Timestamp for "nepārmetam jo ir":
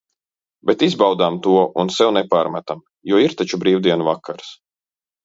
2.17-3.37